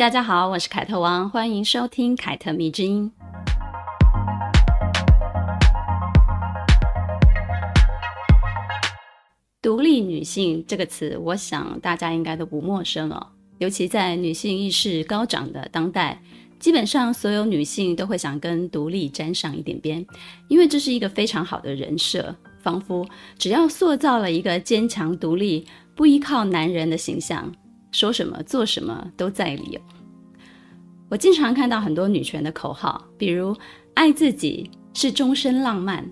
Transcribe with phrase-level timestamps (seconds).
[0.00, 3.12] 大家好，我是凯特王，欢迎收听凯特迷之音。
[9.60, 13.26] 独立女性这个词，我想大家应该都不陌生哦。
[13.58, 16.22] 尤其在女性意识高涨的当代，
[16.58, 20.06] 基本上所有女性都会想跟独立沾上一点边，
[20.48, 23.06] 因为这是一个非常好的人设，仿佛
[23.36, 27.54] 只要塑造了一个坚强独立、不依靠男人的形象，
[27.90, 29.78] 说什么做什么都在理。
[31.08, 33.56] 我经常看到很多女权的口号，比如
[33.94, 36.04] “爱自己是终身浪漫”。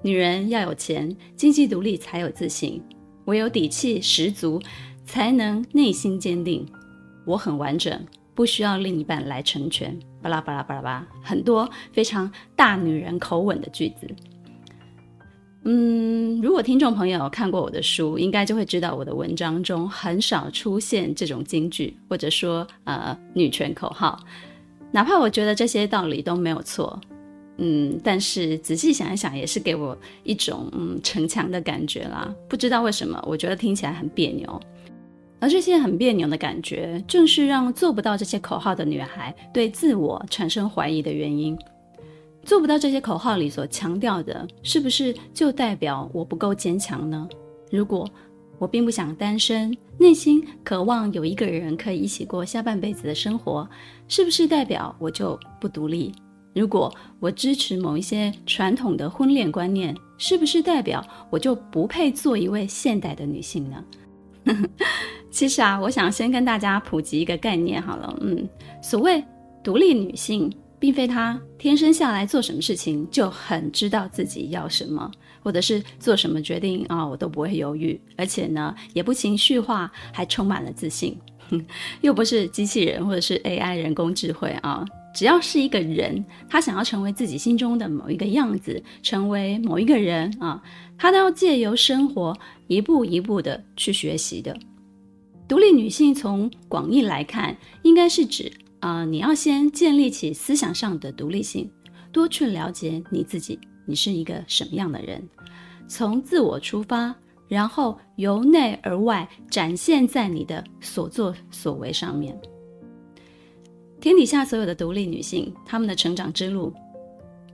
[0.00, 2.82] 女人要有钱，经济独立才有自信，
[3.26, 4.60] 唯有底气十足，
[5.04, 6.66] 才能内心坚定。
[7.26, 9.98] 我很完整，不需要另一半来成全。
[10.22, 14.08] 巴拉巴拉巴拉巴，很多非常大女人口吻的句子。
[15.70, 24.18] 嗯，如果听众朋友看过我的书，应该就会知道我的文章中很少出现这种金句，或者说呃女权口号。
[24.90, 26.98] 哪怕我觉得这些道理都没有错。
[27.58, 32.34] 嗯，但是仔细想一想，也是给我一种嗯逞强的感觉啦。
[32.48, 34.58] 不知道为什么，我觉得听起来很别扭。
[35.38, 41.58] 而这些很别扭的感觉，正是让做不到这些口号的女孩对自我产生怀疑的原因。
[42.48, 47.28] 做不到这些口号里所强调的，是不是就代表我不够坚强呢？
[47.70, 48.08] 如果
[48.58, 53.68] 我并不想单身，内心渴望有一个人可以一起过下半辈子的生活，
[54.08, 56.10] 是不是代表我就不独立？
[56.54, 56.90] 如果
[57.20, 63.84] 我支持某一些传统的婚恋观念，是不是代表我就不配做一位现代的女性呢？
[65.30, 68.16] 其实啊，我想先跟大家普及一个概念好了。
[68.22, 68.48] 嗯，
[68.82, 69.22] 所谓
[69.62, 75.10] 独立女性，并非他天生下来做什么事情就很知道自己要什么，
[75.42, 81.16] 或者是做什么决定啊，我都不会犹豫，而且呢，也不情绪化，还充满了自信。
[82.02, 84.84] 又不是机器人或者是 AI 人工智慧啊。
[85.14, 90.62] 只要是一个人，他想要成为自己心中的某一个样子，成为某一个人啊，
[90.98, 92.36] 他都要借由生活
[92.66, 94.56] 一步一步的去学习的。
[95.48, 101.70] 独立女性从广义来看，应该是指啊、你要先建立起思想上的独立性，
[102.12, 105.28] 多去了解你自己，你是一个什么样的人，
[105.88, 107.14] 从自我出发，
[107.48, 112.38] 然后由内而外展现在你的所作所为上面。
[114.00, 116.72] 天底下所有的独立女性，她们的成长之路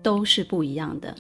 [0.03, 1.15] 都是不一样的，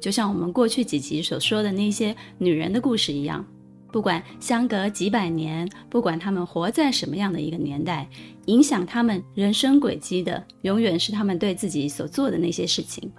[0.00, 3.44] 就像我们过去几集所说的那些女人的故事一样。
[3.92, 8.08] 不管相隔几百年，不管他们活在什么样的一个年代，
[8.46, 13.12] 影响他们人生轨迹的，永远是他们对自己所做的那些事情。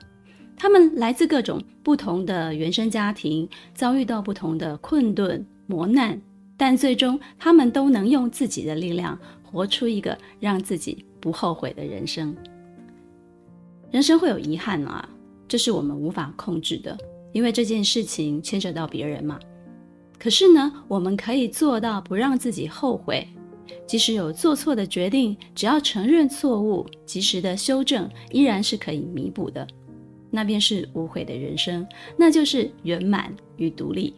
[0.57, 6.19] 他们来自各种不同的原生家庭，遭遇到不同的困顿磨难，
[6.57, 12.35] 但最终他们都能用自己的力量，活出一个让自己不后悔的人生。
[13.91, 15.07] 人生会有遗憾啊，
[15.47, 16.97] 这是我们无法控制的，
[17.31, 19.39] 因为这件事情牵扯到别人嘛。
[20.23, 23.27] 可是呢，我们可以做到不让自己后悔。
[23.85, 29.67] 即使有做错的决定，只要承认错误，及时的修正，依然是可以弥补的。
[30.31, 31.85] 那便是无悔的人生，
[32.15, 34.13] 那就是圆满与独立。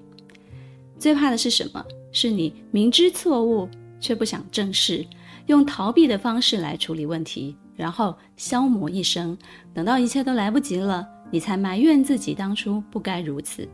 [1.00, 1.84] 最怕的是什么？
[2.12, 3.68] 是你明知错误
[4.00, 5.04] 却不想正视。
[5.48, 9.36] 用逃避的方式来处理问题，然后消磨一生，
[9.74, 13.68] 等到一切都来不及了，你才埋怨自己当初不该如此。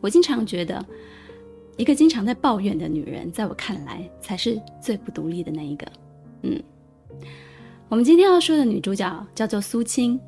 [0.00, 0.84] 我经常觉得，
[1.76, 5.86] 一个经常在抱怨的女人，在我看来才是最不独立的那一个。
[6.42, 6.62] 嗯，
[7.88, 10.18] 我们今天要说的女主角叫做苏青，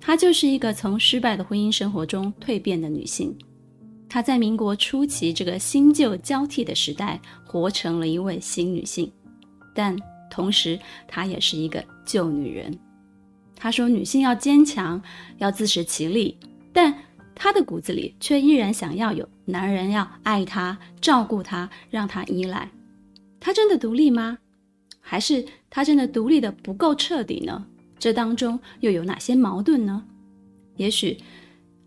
[0.00, 3.36] 她就是一个从失败的婚姻生活中蜕变的女性。
[4.08, 9.10] 她在民国初期这个新旧交替的时代，活成了一位新女性。
[9.74, 9.94] 但
[10.30, 12.72] 同时，她也是一个旧女人。
[13.54, 15.02] 她说：“女性要坚强，
[15.38, 16.38] 要自食其力。”
[16.72, 16.94] 但
[17.36, 22.68] 她的骨子里却依然想要有男人要爱她、照顾她、让她依赖。
[23.38, 24.38] 她真的独立吗？
[25.00, 27.64] 还是她真的独立的不够彻底呢？
[27.98, 30.02] 这当中又有哪些矛盾呢？
[30.76, 31.16] 也许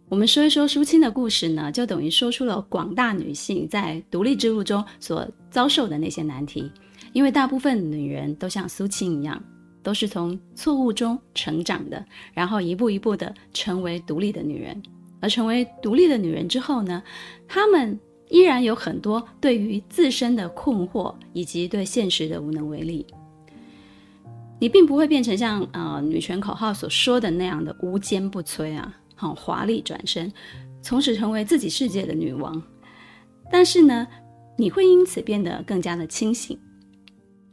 [0.07, 6.71] 我们说一说苏青的故事呢，就等于说出了广大女性在独立之路中所遭受的那些难题。
[7.11, 9.43] 因为大部分女人都像苏青一样，
[9.81, 14.81] 都是从错误中成长的，然后一步一步的成为独立的女人。
[15.19, 17.03] 而成为独立的女人之后呢，
[17.47, 17.99] 她们
[18.29, 23.05] 依然有很多对于自身的困惑以及对现实的无能为力。
[24.59, 30.31] 你并不会变成像呃女权口号所说的那样的无坚不摧啊，很华丽转身，
[30.81, 32.61] 从此成为自己世界的女王。
[33.49, 34.05] 但是呢，
[34.57, 36.59] 你会因此变得更加的清醒，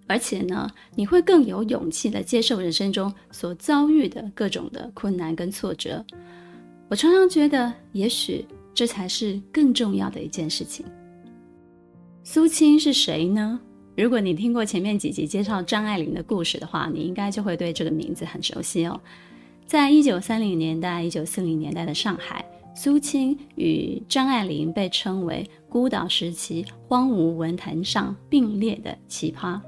[0.09, 6.05] 而且呢，你会更有勇气的接受人生中所遭遇的各种的困难跟挫折。
[6.89, 10.87] 我常常觉得，也许这才是更重要的一件事情。
[12.23, 13.61] 苏青是谁呢？
[13.97, 19.01] 如果你听过前面几集介绍张爱玲的故事的话，你应该就会对这个名字很熟悉哦。
[19.65, 22.45] 在一九三零年代、一九四零年代的上海，
[22.75, 29.61] 苏青与张爱玲被称为孤岛时期荒芜文坛上并列的奇葩。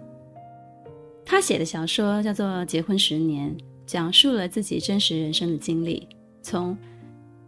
[1.24, 3.50] 她写的小说叫做《结婚十年》，
[3.86, 6.06] 讲述了自己真实人生的经历，
[6.42, 6.76] 从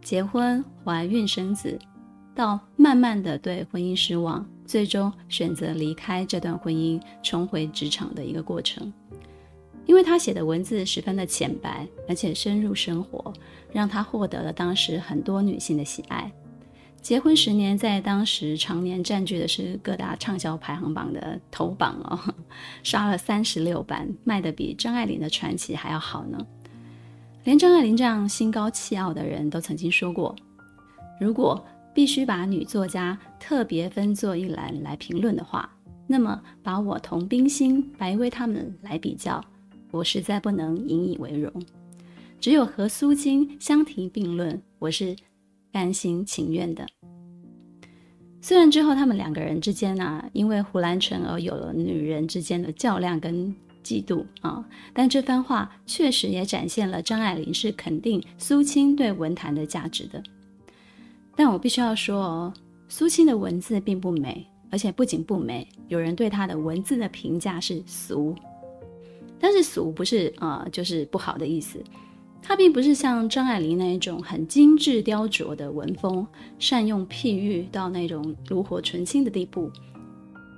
[0.03, 1.79] 结婚、怀孕、生子，
[2.35, 4.47] 到慢慢的对婚姻失望。
[4.67, 8.93] 最终选择离开这段婚姻，重回职场的一个过程。
[9.85, 13.33] 因为他写的文字十分的浅白，而且深入生活，
[13.73, 16.31] 让他获得了当时很多女性的喜爱。
[17.03, 22.35] 结婚十年，在当时常年占据的是各大畅销排行榜的头榜哦，
[22.85, 26.39] 刷了三十六版，卖得比张爱玲的传奇还要好呢。
[27.45, 30.35] 连张爱玲这样心高气傲的人都曾经说过，
[31.21, 31.65] 如果。
[31.93, 35.69] 必须把女作家特别分作一栏来评论的话，
[36.07, 39.45] 那么把我同冰心、白薇他们来比较，
[39.91, 41.53] 我实在不能引以为荣。
[42.39, 45.17] 只有和苏青相提并论，我是
[45.73, 46.87] 甘心情愿的。
[48.41, 53.53] 虽然之后他们两个人之间呢、啊，因为胡兰成而有了女人之间的较量跟
[53.91, 60.23] 嫉妒啊，但这番话确实也展现了张爱玲是肯定苏青对文坛的价值的。
[61.35, 62.55] 但我必须要说哦，
[62.89, 68.33] 苏青的文字并不美，而且不仅不美，有人对她的文字的评价是俗。
[69.41, 71.83] 但是俗不是啊、呃，就是不好的意思。
[72.41, 76.25] 她并不是像张爱玲那一种很精致雕琢的文风，
[76.61, 79.69] 善用譬喻到那种炉火纯青的地步。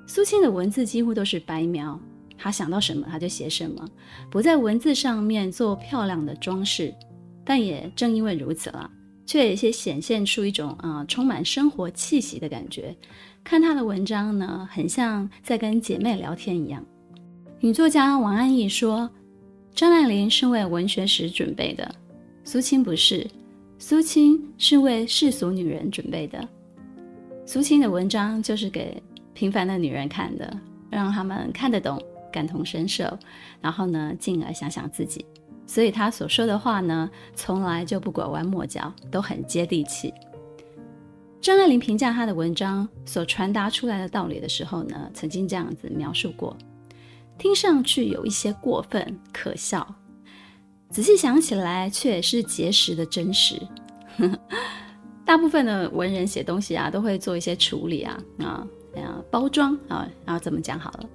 [0.06, 1.98] 苏青的文字几乎都是白描，
[2.42, 3.88] 他想到什么他就写什么，
[4.30, 6.92] 不在文字上面做漂亮的装饰。
[7.44, 8.90] 但也正因为如此了。
[9.24, 12.94] 却有些显现出一种啊、呃、充满生活气息的感觉。
[13.44, 16.84] 看她的文章呢，很像在跟姐妹聊天一样。
[17.60, 19.08] 女作家王安忆说
[19.74, 21.94] ：“张爱玲是为文学史准备的，
[22.44, 23.26] 苏青不是。
[23.78, 26.46] 苏青是为世俗女人准备的。
[27.46, 29.00] 苏青的文章就是给
[29.32, 30.56] 平凡的女人看的，
[30.90, 33.16] 让她们看得懂、感同身受，
[33.60, 35.24] 然后呢，进而想想自己。”
[35.64, 40.12] 所以他所说的话呢，从来就不拐弯抹角，都很接地气。
[41.40, 46.56] 张爱玲评价他的文章所传达出来的道理的时候呢，曾经这样子描述过：
[47.38, 49.86] 听上去有一些过分可笑，
[50.90, 53.60] 仔细想起来却也是结实的真实。
[55.24, 61.08] 大部分的文人写东西啊，都会做一些处理啊啊啊包装啊，然后怎么讲好了。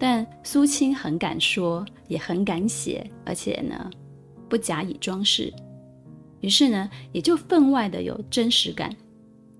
[0.00, 3.90] 但苏青很敢说，也很敢写，而且呢，
[4.48, 5.52] 不假以装饰，
[6.40, 8.94] 于是呢，也就分外的有真实感。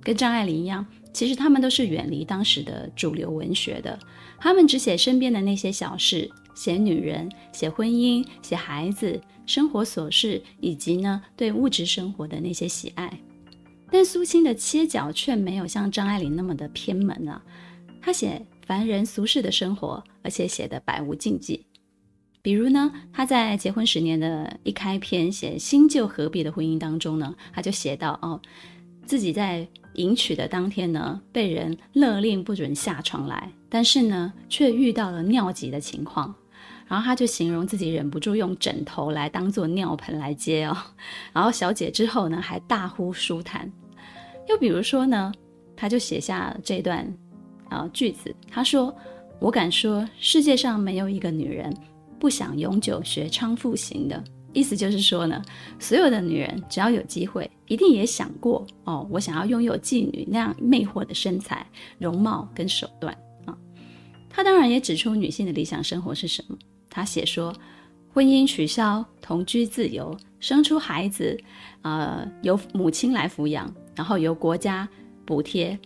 [0.00, 3.98] 跟张爱玲一样，其实他们都是远离当时的主流文学的，
[4.38, 13.12] 他们只写身边的那些小事，写女人，写婚姻，写孩子，生活琐事，以及呢，对物质生活的那些喜爱。
[13.90, 17.42] 但苏青的切角却没有像张爱玲那么的偏门啊，
[18.00, 18.40] 他写。
[18.68, 21.64] 凡人俗世的生活，而且写得百无禁忌。
[22.42, 28.38] 比如呢，他在结婚十年的一开篇写新旧何别的婚姻当中呢，他就写到哦，
[29.06, 36.34] 自己在迎娶的当天呢，被人勒令不准下床来，但是呢，却遇到了尿急的情况，
[36.86, 40.76] 然后他就形容自己忍不住用枕头来当做尿盆来接哦，
[41.32, 43.72] 然后小姐之后呢，还大呼舒坦。
[44.46, 45.32] 又比如说呢，
[45.74, 47.10] 他就写下这段。
[47.70, 48.96] 啊，句子，他说
[49.40, 51.74] ：“我敢说，世界上没有一个女人
[52.18, 54.22] 不想永久学娼妇型的。
[54.54, 55.40] 意思就是说呢，
[55.78, 61.64] 所有的女人只要有机会，一定也想过哦，我想要拥有妓女那样魅惑的身材、
[61.98, 63.56] 容貌跟手段啊。
[64.28, 66.56] 他当然也指出女性的理想生活是什么。
[66.90, 67.54] 他写说，
[68.12, 71.38] 婚姻取消，同居自由，生出孩子，
[71.82, 74.88] 呃，由母亲来抚养，然后由国家
[75.24, 75.78] 补贴。”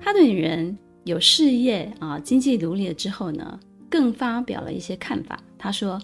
[0.00, 3.58] 他对女人有事业啊，经济独立了之后呢，
[3.90, 5.38] 更发表了一些看法。
[5.58, 6.00] 他说：“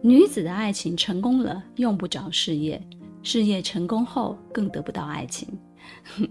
[0.00, 2.80] 女子的爱情成功了，用不着事业；
[3.22, 5.48] 事业成功后，更得不到爱情。”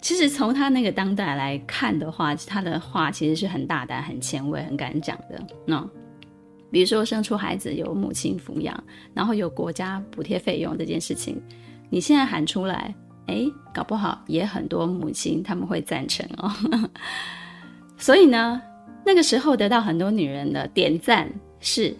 [0.00, 5.44] 其实从他那个当代来看的话，他的话其实是很大胆、很前卫、很敢讲的。
[5.66, 5.84] 那
[6.70, 11.42] 比如说生出孩子由母亲抚养，然后有国家补贴费用这件事情，
[11.90, 12.94] 你现在喊出来，
[13.26, 16.52] 哎，搞不好也很多母亲他们会赞成哦。
[17.98, 18.60] 所以呢，
[19.04, 21.28] 那个时候得到很多女人的点赞
[21.60, 21.96] 是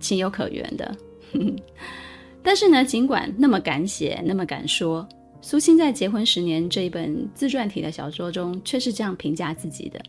[0.00, 0.96] 情有可原的。
[2.42, 5.06] 但是呢，尽管那么敢写，那么敢说。
[5.40, 10.00] 苏青在《结婚十年》这一本自传体的小说中，却是这样评价自己的。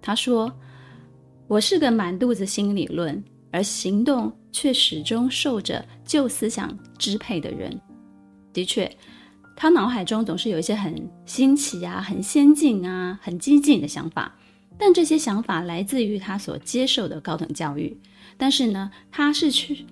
[0.00, 0.50] 他说
[1.46, 7.78] ：“我是个满肚子新理论，而行动却始终受着旧思想支配的人。
[8.52, 8.90] 的确，
[9.60, 14.32] 他脑海中总是有一些很新奇啊、很先进啊、很激进的想法，
[14.78, 18.00] 但这些想法来自于他所接受的高等教育。
[18.36, 19.84] 但是呢，他是去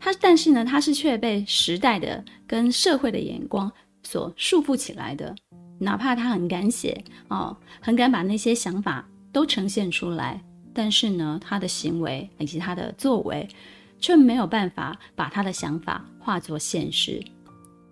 [0.00, 3.70] 他，但是呢，他是却被时代的跟社会的眼光。”
[4.02, 5.32] 所束缚起来的，
[5.78, 10.42] 哪怕他很敢写哦，很敢把那些想法都呈现出来，
[10.74, 13.48] 但是呢，他的行为以及他的作为，
[14.00, 17.22] 却没有办法把他的想法化作现实。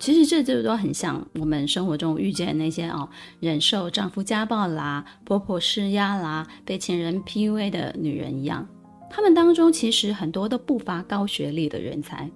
[0.00, 8.66] 其实这就都很像我们生活中遇见那些哦，忍受丈夫家暴啦、婆婆施压啦、被情人 PUA 的女人一样，
[9.11, 12.28] 她们当中其实很多都不乏高学历的人才。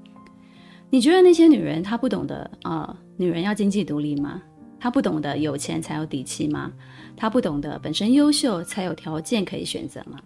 [0.91, 2.85] 你觉得那些女人她不懂得啊？
[2.87, 4.43] 呃女人要经济独立吗？
[4.79, 6.71] 她不懂得有钱才有底气吗？
[7.17, 10.19] 她不懂得本身优秀才有条件可以选择吗？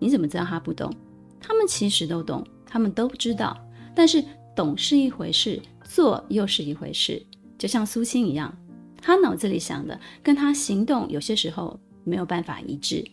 [0.00, 0.92] 你怎么知道她不懂？
[1.38, 3.56] 她们其实都懂，她们都知道。
[3.94, 4.24] 但是
[4.56, 5.60] 懂是一回事，
[5.94, 7.22] 做又是一回事。
[7.58, 8.56] 就像苏青一样，
[9.00, 13.04] 她脑子里想的跟她行动有些时候没有办法一致。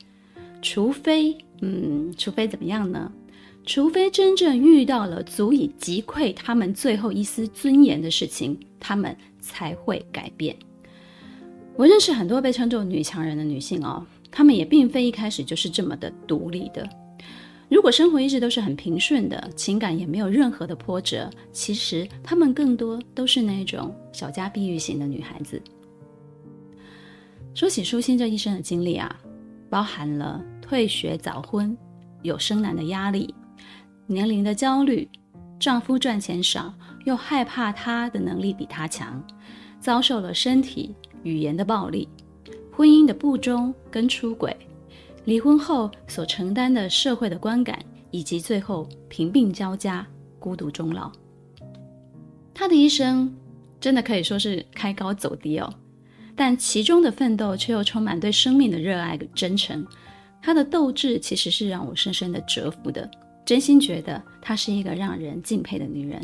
[0.62, 3.12] 除非，嗯，除非怎么样呢？
[3.65, 10.55] 除非真正遇到了足以击溃他们最后一丝尊严的事情，他们才会改变。
[11.75, 16.88] 我认识很多被称作女强人的女性哦，她们也并非一开始就是这么的独立的。
[17.69, 25.61] 如果生活一直都是很平顺的，情感也没有任何的波折，其实她们更多都是那种小家碧玉型的女孩子。
[27.53, 29.15] 说起舒心这一生的经历啊，
[29.69, 31.77] 包含了退学、早婚、
[32.23, 33.33] 有生男的压力。
[34.07, 35.07] 年龄的焦虑，
[35.59, 36.73] 丈夫赚钱少，
[37.05, 39.23] 又害怕她的能力比他强，
[39.79, 42.09] 遭受了身体、语言的暴力，
[42.71, 44.55] 婚姻的不忠跟出轨，
[45.25, 47.79] 离婚后所承担的社会的观感，
[48.11, 50.05] 以及最后贫病交加、
[50.39, 51.11] 孤独终老。
[52.53, 53.33] 她的一生
[53.79, 55.73] 真的可以说是开高走低哦，
[56.35, 59.85] 但其中的奋斗却又充满对生命的热爱跟真诚。
[60.41, 63.09] 她的斗志其实是让我深深的折服的。
[63.45, 66.21] 真心觉得她是一个让人敬佩的女人。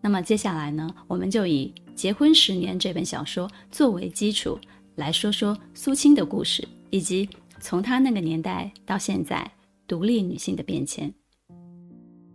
[0.00, 4.58] 那么接下来呢，我们就以《结婚十年》这本小说作为基础，
[4.94, 7.28] 来说说苏青的故事，以及
[7.66, 9.50] 从她那个年代到现在
[9.88, 11.12] 独立女性的变迁。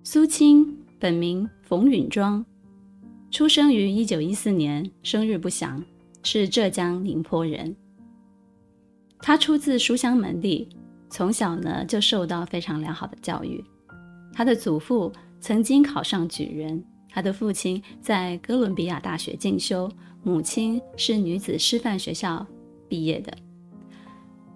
[0.04, 2.46] 苏青本名冯允庄，
[3.32, 5.82] 出生于一九一四年，生日不详，
[6.22, 7.74] 是浙江宁波人。
[9.22, 10.68] 她出自书香门第，
[11.10, 13.64] 从小呢就受到非常良好的教育。
[14.34, 15.10] 他的祖父
[15.40, 19.90] 曾经考上举人，他的父亲在哥伦比亚大学进修，
[20.24, 22.46] 母亲是女子师范学校
[22.90, 23.32] 毕业的。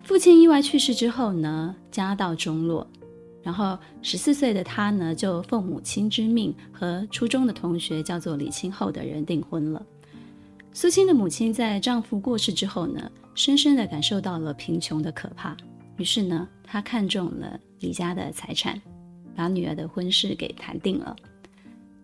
[0.05, 2.87] 父亲意外去世之后呢，家道中落，
[3.41, 9.83] 然后十四岁的他呢，就奉母亲之命和初中的同学叫做李清厚的人订婚了。
[10.73, 15.57] 苏青的母亲在丈夫过世之后呢，深深地感受到了贫穷的可怕，
[15.97, 18.79] 于是呢，她看中了李家的财产。
[19.35, 21.13] 把女儿的婚事给谈定了，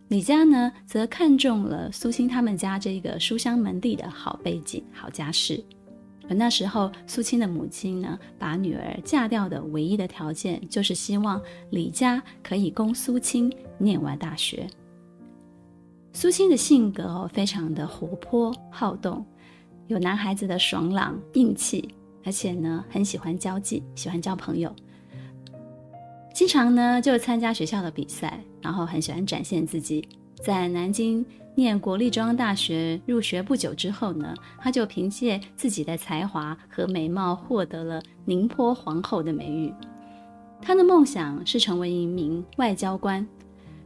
[0.10, 5.64] 李家呢则看中了苏青他们家这个书香门第的好背景、好家世。
[6.32, 14.66] 而那时候，苏青的母亲呢，把女儿嫁掉的唯一的条件，就是希望李家可以供苏青念完大学。
[16.14, 19.26] 苏青的性格，非常的活泼好动，
[19.88, 24.74] 有男孩子的爽朗硬气，而且呢，很喜欢交际，喜欢交朋友。
[26.34, 30.08] 经常呢就参加学校的比赛，然后很喜欢展现自己。
[30.42, 39.74] 在南京念国立中央大学入学不久之后呢，他就凭借自己的才华和美貌获得了“宁波皇后”的美誉。
[40.62, 43.28] 他的梦想是成为一名外交官，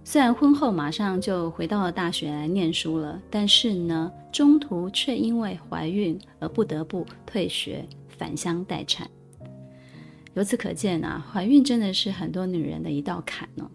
[0.03, 9.09] 虽然婚后马上就回到了大学来念书了，但是呢，中途却因为怀孕而不得不退学返乡待产。
[10.33, 13.71] 由此可见啊，怀孕真的是很多女人的一道坎哦。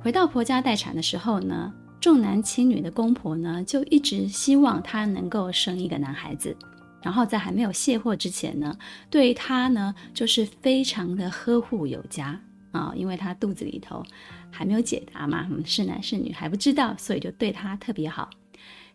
[0.00, 6.56] 回到婆家待产的时候呢，重男轻女的公婆呢，就一直希望他能够生一个男孩子，
[7.00, 8.76] 然后在还没有卸货之前呢，
[9.08, 12.36] 对他呢就是非常的呵护有加
[12.72, 14.02] 啊、因为他肚子里头
[14.50, 18.28] 还没有解答嘛，是男是女还不知道，所以就对他特别好。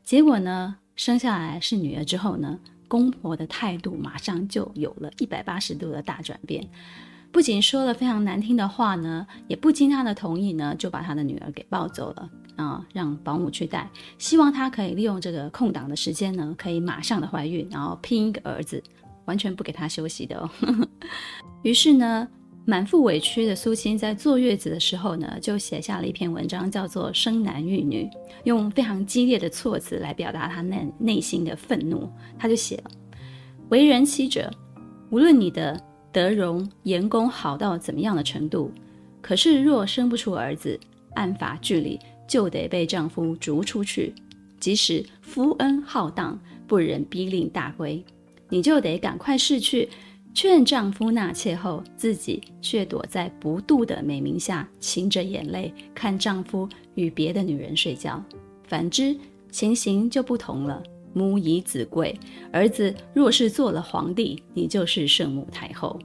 [0.04, 2.60] 结果呢，生下来是女儿之后呢，
[2.90, 6.68] 公婆的态度马上就有了一百八十度的大转变。
[7.32, 18.84] 不仅说了非常难听的话呢，也不经他的同意呢，就把他的女儿给抱走了啊，让保姆去带，希望她可以利用这个空档的时间呢，可以马上的怀孕，然后拼一个儿子，
[19.26, 20.50] 完全不给她休息的哦。
[21.64, 22.28] 于是呢，
[22.66, 28.04] 满腹委屈的苏青在坐月子的时候呢，就写下了一篇文章，叫做《生男育女》，
[28.44, 32.12] 用非常激烈的措辞来表达他内内心的愤怒。
[32.38, 32.92] 他就写了：
[33.70, 34.52] 为人妻者，
[35.10, 35.82] 无论你的。
[36.10, 38.72] 德容颜功好到怎么样的程度，
[39.22, 40.80] 可是若生不出儿子，
[41.14, 44.14] 按法据理就得被丈夫逐出去。
[44.60, 48.04] 即使夫恩浩荡，不忍逼令大归，
[48.50, 49.88] 你就得赶快逝去，
[50.34, 58.24] 劝丈夫纳妾后，自己却躲在不度的美名下，噙着眼泪看丈夫与别的女人睡觉。
[58.64, 59.16] 反之，
[59.52, 60.82] 情形就不同了。
[61.14, 62.16] 母以子贵，
[62.52, 66.00] 儿子若是做了皇帝，你就是圣母太后。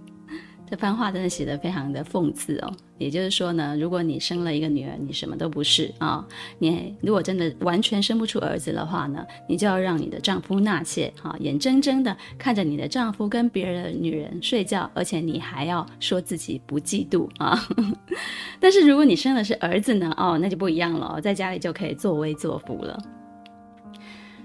[0.72, 2.72] 这番话真的写得非常的讽刺哦。
[2.96, 6.26] 也就是说呢，如果你生了一个女儿，你什么都不是啊、
[6.58, 17.68] 你如果真的完全生不出儿子的话呢，你就要让你的丈夫纳妾，哈、哦，眼睁睁的看着你的丈夫跟别的女人睡觉，而且你还要说自己不嫉妒啊。
[18.58, 22.98] 但是如果你生的是儿子呢，哦，那就不一样了，在家里就可以作威作福了。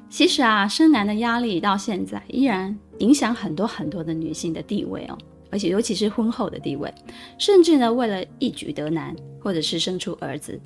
[0.10, 5.18] 其实啊，生男的压力到现在依然影响很多很多的女性的地位哦，
[5.52, 6.94] 而且尤其是婚后的地位，
[7.38, 10.60] 甚至呢，为了一举得男或者是生出儿子，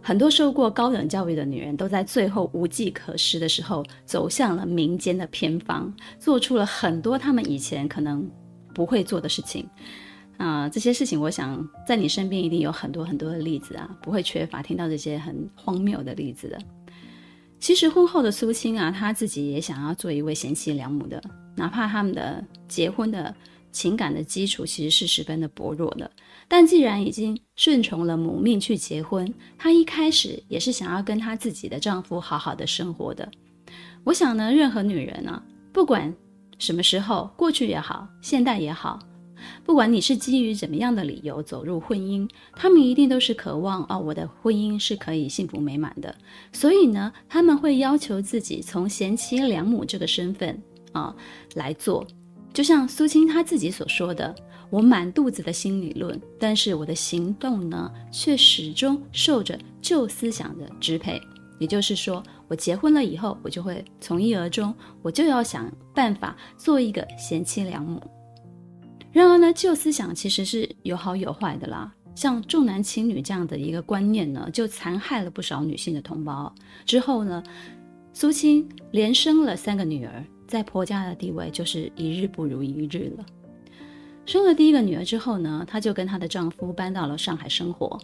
[0.00, 8.28] 很多受过高等教育的女人都在最后无计可施的时候，走向了民间的偏方，做出了很多他们以前可能
[8.74, 9.68] 不会做的事情。
[10.36, 16.56] 啊、这些事情，我想在你身边一定有很多很多的例子啊，不会缺乏听到这些很荒谬的例子的。
[17.58, 21.20] 其实婚后的苏青啊，她自己也想要做一位贤妻良母的，
[21.56, 23.34] 哪怕他们的结婚的
[23.72, 26.10] 情感的基础其实是十分的薄弱的。
[26.46, 33.30] 但既然已经顺从了母命去结婚，她一开始也是想要跟她自己的丈夫好好的生活的。
[34.04, 36.14] 我想呢，任何女人啊，不管
[36.58, 38.98] 什么时候，过去也好，现代也好。
[39.64, 46.12] 不管你是基于怎么样的理由走入婚姻，她们一定都是渴望哦，我的婚姻是可以幸福美满的。
[46.50, 50.60] 所以呢，他们会要求自己从贤妻良母这个身份
[50.92, 51.14] 啊、
[51.54, 52.06] 来做。
[52.52, 54.34] 就像苏青她自己所说的
[54.70, 61.20] ：“我满肚子的新理论，但是我的行动呢，却始终受着旧思想的支配。
[61.58, 68.02] 也就是说，我结婚了以后，我就会从一而终，我就要想办法做一个贤妻良母。”
[69.12, 71.92] 然而呢，旧思想其实是有好有坏的啦。
[72.14, 76.52] 像重男轻女这样的一个观念呢，就残害了不少女性的同胞。
[76.84, 77.42] 之后呢，
[78.12, 83.26] 苏青连生了三个女儿，在婆家的地位就是一日不如一日了。
[84.26, 88.00] 生了第一个女儿之后呢，她就跟她的丈夫搬到了上海生活。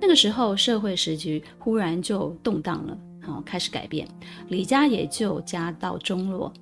[0.00, 4.08] 那个时候，社会时局忽然就动荡了，好，开始改变，
[4.48, 6.52] 李家也就家道中落。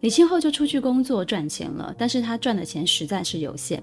[0.00, 3.82] 李清后就出去工作赚钱了，但是她赚的钱实在是有限，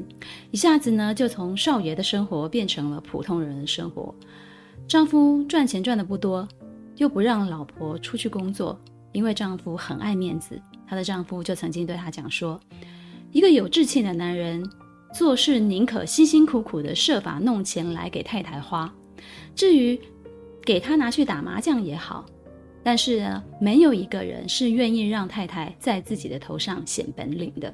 [0.50, 4.16] 一下子呢就从少爷的生活变成了普通人的生活。
[4.88, 6.48] 丈夫赚钱赚的不多，
[6.98, 8.80] 又不让老婆出去工作，
[9.16, 10.62] 因为丈夫很爱面子。
[10.86, 12.60] 她的丈夫就曾经对她讲说
[13.32, 14.64] ：“一个有志气的男人，
[15.14, 18.94] 做事宁可辛辛苦苦的设法弄钱来给太太花，
[19.56, 20.00] 至于
[20.64, 22.26] 给她拿去打麻将也好。”
[22.84, 27.74] 但是呢，没有一个人是愿意让太太在自己的头上显本领的。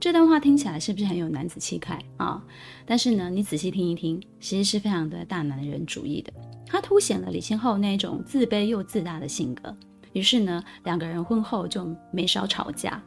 [0.00, 2.42] 这段话听起来是不是很有男子气概啊？
[2.84, 6.32] 但是呢，你仔细听一听，其实是非常的大男人主义的。
[6.66, 9.72] 他凸显了李清后那种自卑又自大的性格。
[10.14, 13.02] 于是呢，两个人婚后就没少吵架。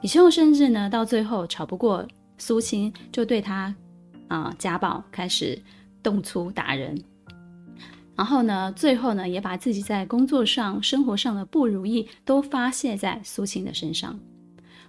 [0.00, 3.74] 李清后甚至呢，到最后吵不过苏青，就对他
[4.28, 5.60] 啊家暴，开始
[6.02, 6.98] 动粗打人。
[8.16, 14.18] 然后呢，最后呢，也把自己在工作上、生活上的不如意都发泄在苏青的身上。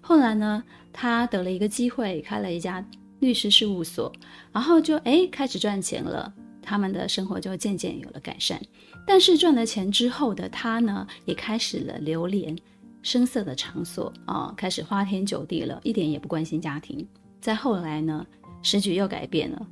[0.02, 2.86] 后来呢，他得了一个机会，开了一家
[3.20, 4.12] 律师事务所，
[4.52, 6.34] 然后就哎开始赚钱了。
[6.66, 8.58] 他们的生活就渐渐有了改善。
[9.06, 12.58] 但是赚了钱之后的他呢，也开始了流连
[13.02, 17.06] 声色的场所啊、开始花天酒地了，一点也不关心家庭。
[17.42, 18.26] 再后来呢，
[18.62, 19.68] 时局又改变了，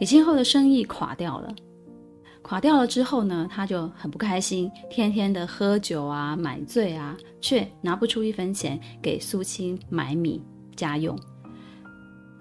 [0.00, 1.54] 李清后的生意垮掉了。
[2.42, 10.40] 垮掉了之后呢，他就很不开心，天天的喝酒啊、买醉啊，却拿不出一分钱给苏青买米
[10.76, 11.18] 家用。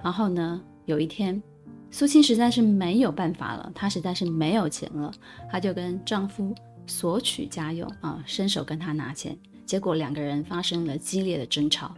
[0.03, 1.41] 然后呢，有一天，
[1.89, 5.11] 苏青实在是没有办法了，她实在是没有钱了，
[5.51, 6.53] 她就跟丈夫
[6.85, 11.95] 索取家用啊，伸手跟他拿钱，结果两个人发生了激烈的争吵，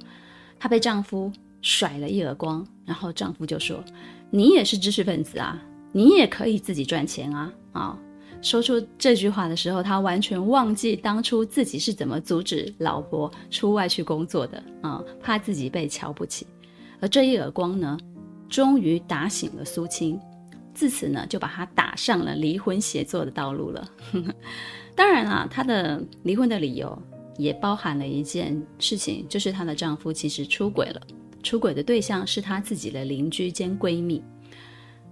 [0.59, 3.83] 她被丈夫甩了一耳光，然后丈夫就说
[4.31, 7.51] ：“你也是知识分子啊。”你也可以自己赚钱啊！
[7.71, 7.99] 啊、
[8.43, 16.45] 说出这句话的时候，他完全忘记当初自己是怎么阻止老婆出外去工作的啊、怕自己被瞧不起。
[17.01, 17.97] 而这一耳光呢，
[18.49, 20.19] 终于打醒了苏青，
[20.73, 23.89] 自此呢，就把她打上了离婚协作的道路了。
[24.95, 27.01] 当然啊，她的离婚的理由
[27.37, 31.01] 也包含了一件事情，就是她的丈夫其实出轨了，
[31.43, 34.21] 出轨的对象是她自己的邻居兼闺蜜。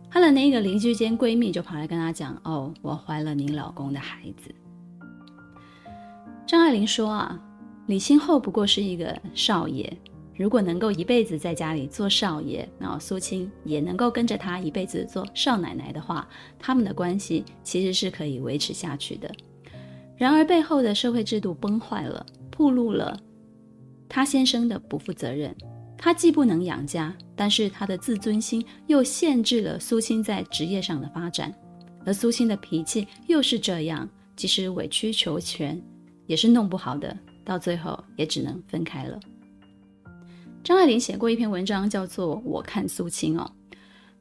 [0.09, 4.53] 她的那个邻居兼闺蜜就跑来跟她讲：“哦，我怀了你老公的孩子。”
[6.47, 7.39] 张爱玲说：“啊，
[7.87, 9.97] 李清厚不过是一个少爷，
[10.37, 16.27] 如果能够一辈子在家里做少爷，那苏青也能够跟着他一辈子做少奶奶的话，
[16.59, 19.29] 他们的关系其实是可以维持下去的。
[20.15, 23.19] 然而背后的社会制度崩坏了，暴露了
[24.07, 25.55] 他先生的不负责任。”
[25.99, 31.51] 他既不能养家，但是他的自尊心又限制了苏青在职业上的发展，
[32.05, 35.81] 而苏青的脾气又是这样，即使委曲求全，
[36.27, 39.19] 也是弄不好的，到最后也只能分开了。
[40.63, 43.49] 张爱玲写过一篇文章，叫做《我看苏青》哦，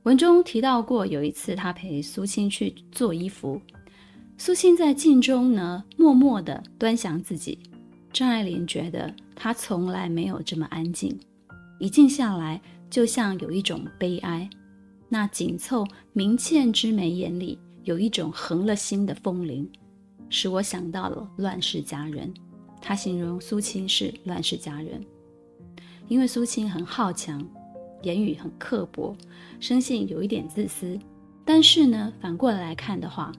[0.04, 3.60] 文中提到过有一次她陪苏青去做衣服，
[4.38, 7.58] 苏青在镜中呢默默地端详自己，
[8.12, 11.18] 张爱玲觉得她从来没有这么安静。
[11.80, 14.48] 一静下来，就像有一种悲哀。
[15.08, 19.68] 那紧凑明倩之眉眼里，有一种横了心的风铃，
[20.30, 22.32] 使我想到了乱世佳人。
[22.80, 25.04] 他形容苏青是乱世佳人，
[26.08, 27.44] 因为苏青很好强，
[28.02, 29.16] 言语很刻薄，
[29.60, 30.98] 生性有一点自私。
[31.44, 33.32] 但是呢，反过来看的话，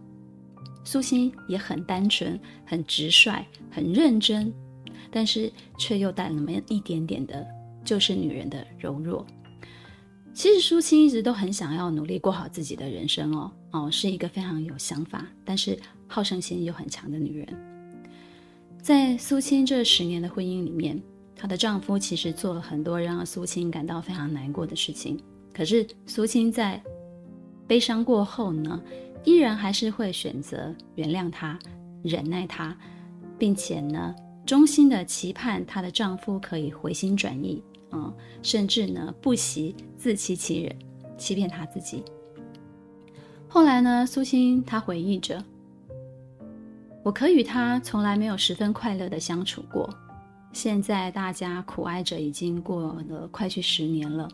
[0.84, 4.54] 苏青也很单纯、很直率、很认真，
[5.12, 7.46] 但是却又带那么一点点的。
[7.86, 9.26] 就是女人的柔弱。
[10.34, 17.48] 其实苏青一直都很想要努力过好自己的人生哦哦，是一个非常有想法，但是好胜心又很强的女人。
[18.82, 21.02] 在苏青这十年的婚姻里面，
[21.38, 25.22] 她的丈夫其实做了很多让苏青感到非常难过的事情。
[25.54, 26.82] 可是苏青在
[27.68, 28.82] 悲伤过后呢，
[29.24, 31.58] 依然还是会选择原谅他、
[32.04, 32.76] 忍耐他，
[33.38, 37.62] 并且呢，衷心的期盼她的丈夫可以回心转意。
[37.92, 40.76] 嗯，甚至呢，不惜自欺欺人，
[41.18, 42.04] 欺骗她自己。
[43.48, 45.44] 后来呢，苏青她回忆着
[47.02, 49.90] ：“我可与他从来没有十分快乐的相处过。
[50.52, 54.28] 现在大家苦挨着，已经过了快去十年了。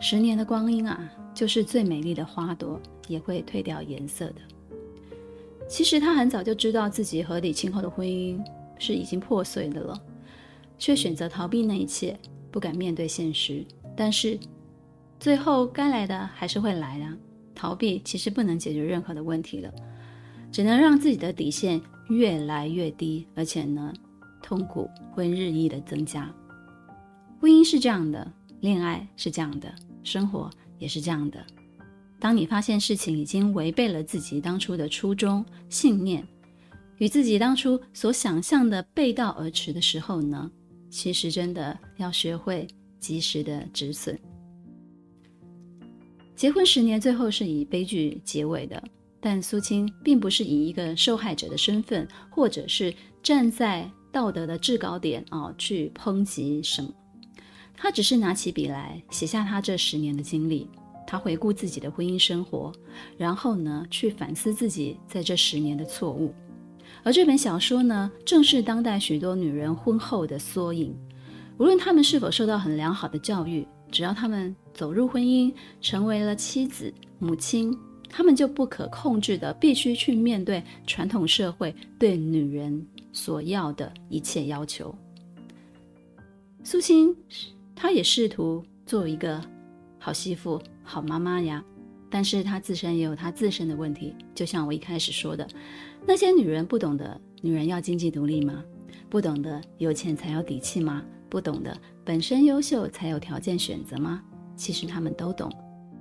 [0.00, 4.36] 十年的光阴啊，就是最美丽的花朵也会褪掉颜色的。
[5.68, 8.38] 其实他很早就知道自己和李清后的婚姻
[8.78, 9.98] 是已经破碎的了，
[10.78, 12.18] 却选择逃避那一切。”
[12.54, 14.38] 不敢面对现实，但是
[15.18, 17.06] 最后该来的还是会来的。
[17.52, 19.74] 逃避其实不能解决任何的问题了，
[20.52, 23.92] 只能让自己的底线越来越低，而且呢，
[24.44, 26.30] 痛苦会日益的增加。
[27.40, 28.30] 婚姻是这样的，
[28.60, 31.42] 恋爱是这样的，生活也是这样的。
[32.20, 36.22] 当你发现事情已经违背了自己当初的初衷、信念，
[36.98, 40.50] 与自己当初所想象的背道而驰的时候呢，
[40.90, 42.66] 其实真的要学会
[43.00, 44.18] 及时的止损。
[46.36, 48.82] 结婚十年，最后是以悲剧结尾的。
[49.20, 56.88] 但苏青并不是以一个受害者的身份，或者是站在道德的制高点啊、去抨击什么。
[57.76, 60.68] 他只是拿起笔来写下他这十年的经历。
[61.06, 62.72] 他回顾自己的婚姻生活，
[63.18, 66.32] 然后呢，去反思自己在这十年的错误。
[67.02, 70.96] 而这本小说呢，正是当代许多女人婚后的缩影。
[71.58, 77.76] 无论她们是否受到很良好的教育，只要她们走入婚姻，成为了妻子、母亲，
[78.16, 84.94] 他们就不可控制的必须去面对传统社会对女人所要的一切要求。
[86.62, 87.12] 苏青，
[87.74, 89.42] 她也试图做一个
[89.98, 91.64] 好媳妇、好妈妈呀。
[92.08, 95.44] 但是她自身也有她自身的问题，就像我一开始说的，
[96.06, 98.62] 那些女人不懂得女人要经济独立吗？
[99.10, 101.02] 不懂得有钱才有底气吗？
[101.28, 104.22] 不懂得本身优秀才有条件选择吗？
[104.54, 105.52] 其实他们都懂，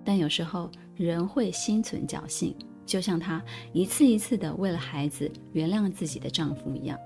[0.05, 6.97] 但有时候人会心存侥幸，就像她一次一次的为了孩子原谅自己的丈夫一样。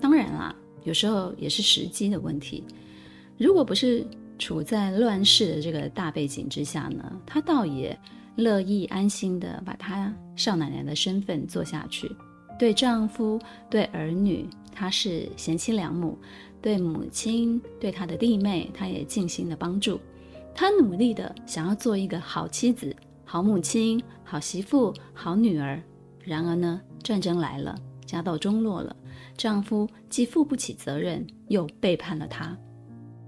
[0.00, 2.64] 当然啦，有时候也是时机的问题。
[3.38, 4.06] 如果不是
[4.38, 7.98] 处在乱世的这个大背景之下呢，她倒也
[8.36, 12.10] 乐意安心的把她少奶奶的身份做下去。
[12.58, 13.38] 对丈夫、
[13.70, 16.16] 对儿女，她是贤妻良母；
[16.60, 20.00] 对母亲、对她的弟妹，她也尽心的帮助。
[20.56, 25.78] 她努力的想要做一个好妻子、好母亲、好媳妇、好女儿。
[26.24, 28.96] 然而呢，战争来了，家道中落了，
[29.36, 32.56] 丈夫既负不起责任，又背叛了她。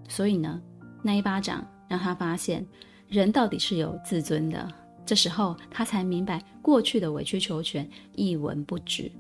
[0.09, 0.59] 所以呢，
[1.03, 2.67] 那一巴掌让她发现，
[3.09, 4.67] 人到底是有自尊的。
[5.05, 9.12] 这时候，她才明白过去的委曲求全一文不值。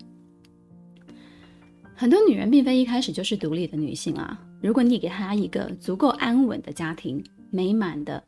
[1.94, 4.40] 很多女人并非一开始就是独立的女性啊。
[4.62, 8.22] 如果你给她一个足够安稳的家庭、美满的、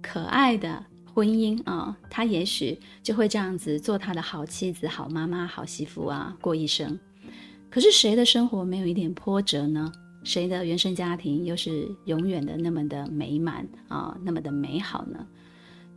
[0.00, 6.98] 可爱的婚姻啊，她也许就会这样子做她的好妻子、好妈妈、好媳妇啊，过一生。
[7.70, 9.90] 可是谁的生活没有一点波折呢？
[10.24, 15.26] 谁的原生家庭又是永远的那么的美满啊，那么的美好呢？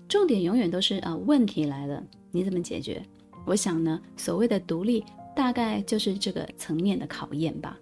[0.08, 3.02] 重点永远都是啊，问题来了，你怎么解决？
[3.46, 5.04] 我想呢，所谓的独立，
[5.36, 7.78] 大概就是这个层面的考验吧。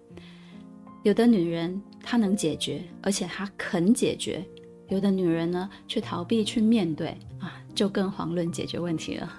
[1.03, 4.41] 有的女人她能解决，而且她肯解决；
[4.89, 9.31] 有的女人呢，却逃避去面对啊，就更遑论解决问题了。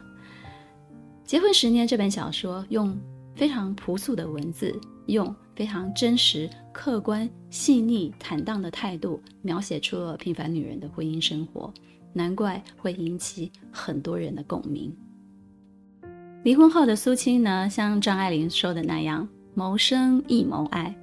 [1.24, 2.98] 结婚十年这本小说，用
[3.34, 11.72] 非常朴素的文字，用非常真实、客观、细腻、坦荡的态度，描写出了平凡女人的婚姻生活。
[12.12, 14.94] 难怪会引起很多人的共鸣。
[16.44, 20.94] 离婚后的苏青呢，像张爱玲说的那样，谋生亦谋爱。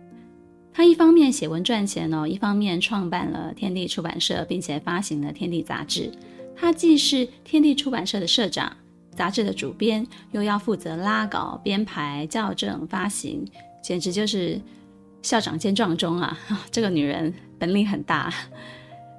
[0.73, 6.11] 他一方面写文赚钱哦，一方面创办了天地出版社，并且发行了《天地》杂志。
[6.55, 8.71] 他既是天地出版社的社长，
[9.15, 13.45] 杂志的主编，又要负责拉稿、编排、校正、发行，
[13.83, 14.61] 简直就是
[15.21, 16.37] 校长兼撞钟啊！
[16.71, 18.33] 这个女人本领很大。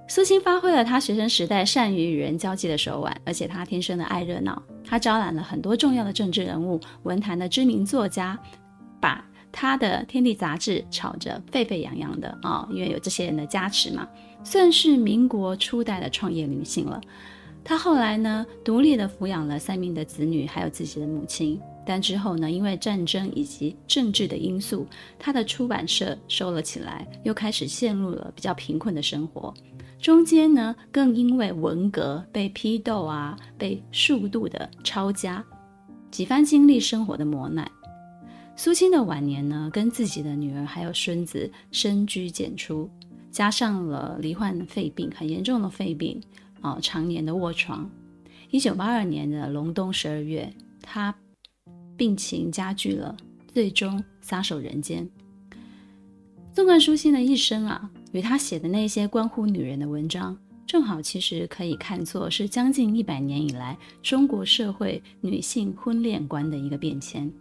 [0.09, 4.63] 苏青发挥了她学生时代善于与人交际的手腕，而且她天生的爱热闹。
[4.85, 8.39] 她招揽了很多重要的政治人物、文坛的知名作家，
[9.01, 14.09] 把她的《天地》杂志炒着沸沸扬扬的啊、因为有这些人的加持嘛，
[14.43, 17.01] 算是民国初代的创业女性了。
[17.63, 21.61] 她后来呢，独立的抚养了三名的子女，还有自己的母亲。
[21.85, 24.87] 但之后呢，因为战争以及政治的因素，
[25.19, 29.53] 她的出版社收了起来，又开始陷入了比较贫困的生活。
[30.01, 35.45] 中间呢，更因为文革被批斗啊，被数度的抄家，
[36.11, 37.71] 几番经历生活的磨难。
[38.55, 42.89] 苏青的晚年呢，跟自己的女儿还有孙子深居简出，
[43.31, 46.21] 加上了罹患肺病，很严重的肺病
[46.61, 47.91] 啊，常年的卧床。
[48.51, 51.15] 一九八二年的隆冬十二月，他
[51.97, 53.17] 病情加剧了，
[53.53, 55.09] 最终撒手人间。
[56.53, 57.91] 纵观苏青的一生啊。
[58.13, 60.37] 与他写的那些关乎女人的文章，
[60.67, 67.33] 正好其实可以看作是将近一百年以来中国社会女性婚恋观的一个变迁。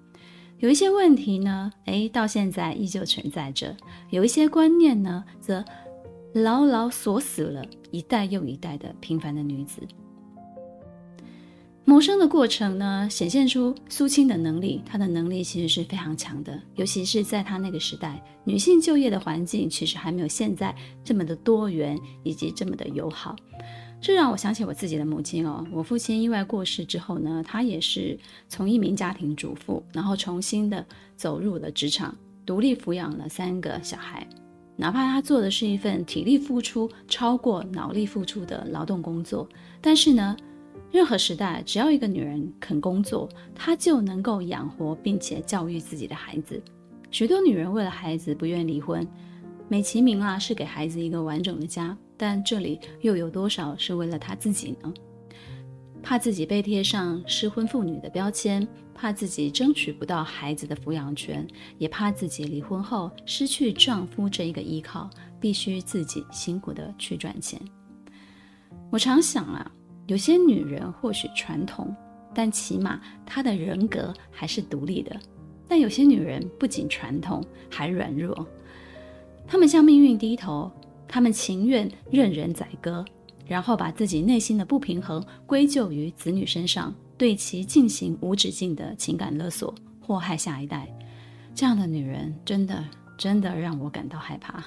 [0.61, 3.75] 有一些问题呢，诶，到现在依旧存在着；
[4.11, 5.65] 有一些观念呢，则
[6.35, 9.81] 牢牢锁死了一代又一代的平凡的女子。
[11.83, 14.83] 谋生的过程呢，显现出苏青的能力。
[14.85, 23.35] 她的能力其实是非常强的，尤其是在她那个时代，女性就业的环境其实还没有现在这么的多元以及这么的友好。
[24.01, 25.65] 这让我想起我自己的母亲哦。
[25.71, 28.17] 我父亲意外过世之后呢，她也是
[28.49, 30.83] 从一名家庭主妇，然后重新的
[31.15, 32.13] 走入了职场，
[32.45, 34.27] 独立抚养了三个小孩。
[34.75, 39.47] 哪怕她做的是一份体力付出超过脑力付出的劳动工作，
[39.79, 40.35] 但是呢。
[40.91, 46.61] 任何时代，只要一个女人肯工作，她就能够养活并且教育自己的孩子。
[47.11, 49.07] 许多女人为了孩子不愿离婚，
[49.69, 54.93] 美其名啊是给孩子一个完整的家，但这里又有多少是为了她自己呢？
[56.03, 61.47] 怕自己被贴上失婚妇女的标签，怕自己争取不到孩子的抚养权，
[61.79, 67.59] 也怕自己离婚后失去丈夫这一个依靠，必须自己辛苦的去赚钱。
[68.91, 69.71] 我常想啊。
[70.05, 71.95] 有些女人或许传统，
[72.35, 75.19] 但起码她的人格还是独立的。
[75.67, 78.47] 但有些女人不仅传统，还软弱。
[79.47, 80.69] 她们向命运低头，
[81.11, 83.05] 他们情愿任人宰割，
[83.45, 90.87] 然后把自己内心的不平衡归咎于子女身上，对其进行无止境的情感勒索，祸害下一代。
[91.53, 92.81] 这样的女人，真的
[93.17, 94.63] 真的让我感到害怕。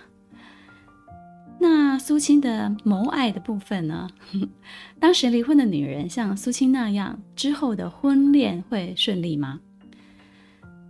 [1.59, 4.07] 那苏青的谋爱的部分呢？
[5.01, 9.61] 当时离婚的女人像苏青那样，之后的婚恋会顺利吗？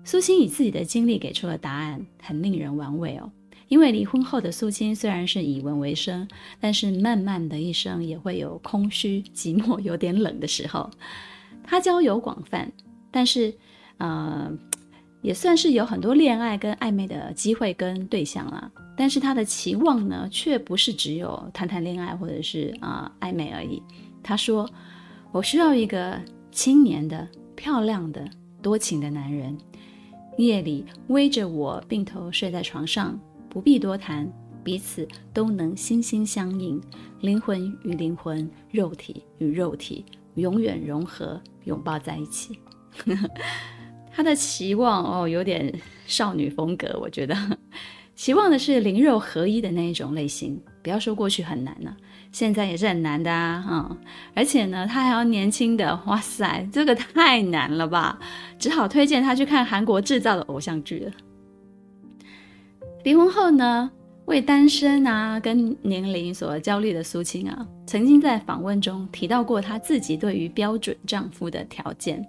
[0.03, 3.31] 苏青以自己的经历给出了答案，很令人玩味哦。
[3.75, 6.29] 因为离婚后的苏青虽然是以文为生，
[6.61, 10.89] 但是漫漫的一生也会有空虚、寂寞、有点冷的时候。
[11.67, 12.71] 她交友广泛，
[13.11, 13.53] 但是
[13.99, 14.49] 呃，
[15.23, 18.71] 也算是有很多恋爱跟暧昧的机会跟对象啦。
[18.97, 23.83] 但是她的期望呢，却不是只有谈谈恋爱或者是啊、暧昧而已。
[24.23, 24.71] 她说
[25.35, 26.17] ：“我需要一个
[26.53, 28.25] 青年的、漂亮的、
[28.63, 29.59] 多情的男人。”
[30.39, 33.19] 夜里偎着我并头睡在床上，
[33.55, 34.29] 不必多谈，
[34.65, 36.81] 彼此都能心心相印，
[37.21, 42.59] 灵魂与灵魂，肉体与肉体，永远融合，拥抱在一起。
[44.13, 45.73] 他的期望哦，有点
[46.05, 47.37] 少女风格，我觉得，
[48.17, 50.61] 期望的是灵肉合一的那一种类型。
[50.83, 51.97] 不要说过去很难了。
[52.33, 53.99] 现在也是很难的啊，嗯，
[54.35, 58.19] 而且呢，他还要年轻的，哇塞，这个太难了吧，
[58.59, 61.13] 只好推荐他去看韩国制造的偶像剧了。
[63.05, 63.91] 离婚后呢，
[64.25, 72.27] 为单身啊跟年龄所焦虑的苏青啊，曾经在访问中提到过她自己对于标准丈夫的条件，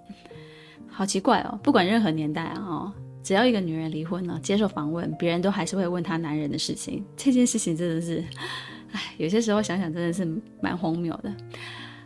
[0.86, 8.22] 好奇怪哦，不管任何年代啊，只要一个女人离婚了，接受访问，别人都还是会问她男人的事情，这件事情真的是。
[8.92, 10.24] 唉，有些时候想想真的是
[10.60, 11.34] 蛮荒谬的。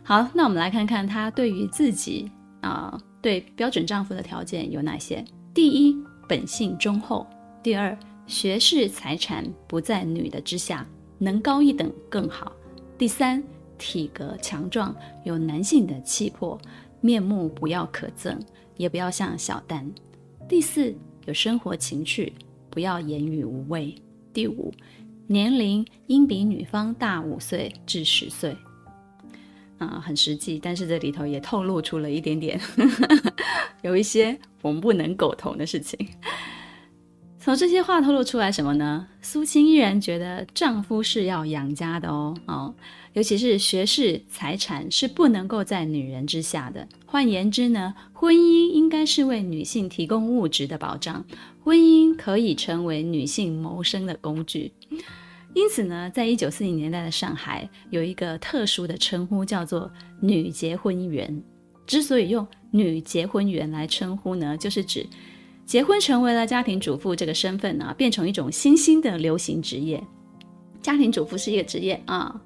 [0.01, 2.31] 好，那我们来看看她对于自己
[2.61, 5.23] 啊、对标准丈夫的条件有哪些？
[5.53, 5.95] 第一，
[6.27, 7.25] 本性忠厚；
[7.61, 12.51] 第二，学士财产不在女的之下，能高一等更好；
[12.97, 13.43] 第三，
[13.77, 16.59] 体格强壮，有男性的气魄，
[17.01, 18.37] 面目不要可憎，
[18.77, 19.83] 也不要像小丹；
[20.47, 22.33] 第四，有生活情趣，
[22.69, 23.95] 不要言语无味；
[24.33, 24.73] 第五。
[25.27, 28.55] 年龄应比女方大五岁至十岁，
[29.77, 32.59] 啊、很实际，但是这里头也透露出了一点点，
[33.81, 35.97] 有一些我们不能苟同的事情。
[37.43, 39.07] 从这些话透露出来什么呢？
[39.19, 42.75] 苏青依然觉得丈夫是要养家的哦，哦，
[43.13, 46.87] 尤其是学识、财产是不能够在女人之下的。
[47.03, 51.25] 换言之呢，婚姻应该是为女性提供物质的保障，
[51.63, 54.71] 婚姻可以成为女性谋生的工具。
[55.55, 61.41] 因此呢，在一九四零年代的上海，有一个特殊的称呼叫做“女结婚员”。
[61.87, 65.05] 之所以用“女结婚员”来称呼呢，就是指
[65.71, 70.05] 结婚成为了家庭主妇这个身份呢，变成一种新兴的流行职业。
[70.81, 72.41] 家庭主妇是一个职业啊，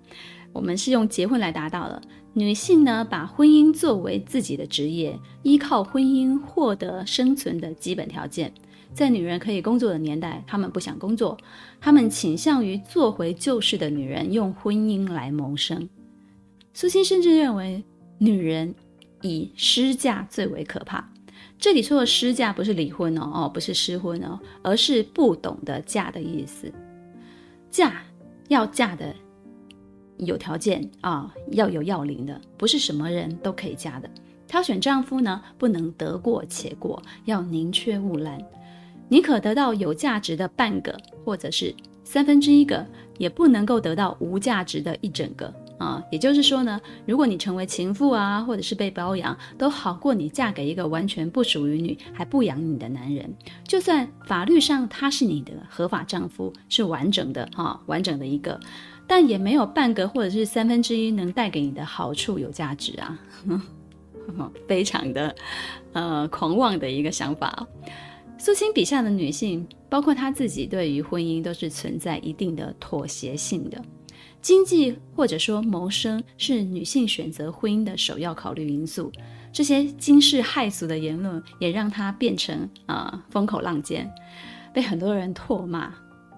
[0.53, 1.99] 我们是用结婚来达到了。
[2.33, 8.53] 女性呢，把婚姻作为自己的职业，依靠婚姻获得生存的基本条件。
[8.93, 11.35] 在女人可以工作的年代，她们不想工作，
[11.81, 15.89] 她们倾向于做回旧式的女人，用婚姻来谋生。
[16.75, 17.83] 苏青甚至认为，
[18.19, 18.75] 女人
[19.23, 21.09] 以失嫁最为可怕。
[21.57, 26.71] 这里说的失嫁不是离婚哦，哦，不是失婚哦，而是不懂得嫁的意思。
[27.71, 28.01] 嫁
[28.49, 29.13] 要嫁的
[30.17, 34.09] 有条件啊，要有要领的，不是什么人都可以嫁的。
[34.47, 38.39] 挑选丈夫呢，不能得过且过，要宁缺毋滥。
[39.09, 42.85] 你可得到有价值的半个，或者是三分之一个，
[43.17, 46.03] 也不能够得到无价值的一整个啊。
[46.11, 53.33] 也就是说呢，如果你成为情妇啊，或者是被包养，都好过你嫁给一个完全不属于你、还不养你的男人。
[53.67, 58.59] 就算法律上他是你的合法丈夫，是完整的哈，完整的一个，
[59.07, 63.19] 但也没有半个或者是三分之一能带给你的好处有价值啊。
[64.67, 65.35] 非常的
[65.93, 67.67] 呃狂妄的一个想法。
[68.39, 73.79] 苏青笔下的女性，包括她自己，对于婚姻都是存在一定的妥协性的。
[74.45, 79.12] 经济或者说谋生是女性选择婚姻的首要考虑因素。
[79.51, 84.08] 这些惊世骇俗的言论也让她变成啊、呃、风口浪尖，
[84.71, 85.91] 被很多人唾骂。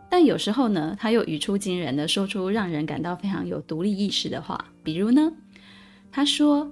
[0.10, 4.64] 但有时候呢，她又语出惊人的说出让人感到非常有独立意识的话。
[4.86, 5.30] 比如呢，
[6.10, 6.72] 她说：“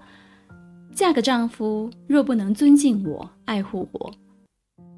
[0.95, 4.13] 嫁个丈夫若不能尊敬我、爱护我。”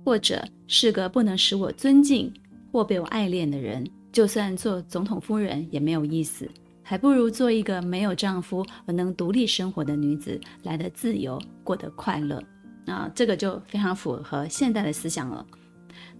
[0.06, 2.32] 或者是个不能使我尊敬
[2.72, 6.50] 或被我爱恋的人，就算做总统夫人也没有意思，
[6.82, 12.42] 还不如做一个没有丈夫而能独立生活的女子来得自由，过得快乐。
[12.86, 15.46] 啊，这个就非常符合现代的思想了。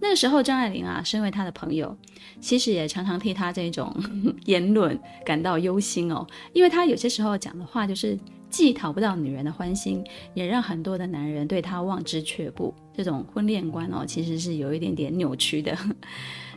[0.00, 1.96] 那个时候，张爱玲啊，身为他的朋友，
[2.40, 3.94] 其实也常常替他这种
[4.46, 8.18] 言论感到忧心哦，因为他有些时候讲的话就是。
[8.50, 12.74] 既讨不到女人的欢心，也让很多的男人对她望之却步。
[12.96, 15.76] 这种婚恋观哦，其实是有一点点扭曲的。